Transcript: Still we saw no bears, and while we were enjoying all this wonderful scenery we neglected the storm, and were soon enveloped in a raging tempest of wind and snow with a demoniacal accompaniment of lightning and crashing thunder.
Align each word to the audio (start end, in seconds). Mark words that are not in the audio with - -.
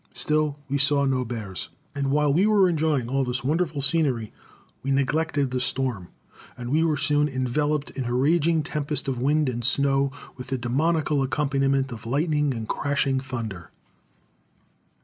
Still 0.15 0.57
we 0.67 0.79
saw 0.79 1.05
no 1.05 1.23
bears, 1.23 1.69
and 1.93 2.09
while 2.09 2.33
we 2.33 2.47
were 2.47 2.67
enjoying 2.67 3.07
all 3.07 3.23
this 3.23 3.43
wonderful 3.43 3.81
scenery 3.81 4.33
we 4.81 4.89
neglected 4.89 5.51
the 5.51 5.59
storm, 5.59 6.07
and 6.57 6.71
were 6.71 6.97
soon 6.97 7.29
enveloped 7.29 7.91
in 7.91 8.05
a 8.05 8.13
raging 8.15 8.63
tempest 8.63 9.07
of 9.07 9.21
wind 9.21 9.47
and 9.47 9.63
snow 9.63 10.11
with 10.37 10.51
a 10.51 10.57
demoniacal 10.57 11.21
accompaniment 11.21 11.91
of 11.91 12.07
lightning 12.07 12.51
and 12.51 12.67
crashing 12.67 13.19
thunder. 13.19 13.69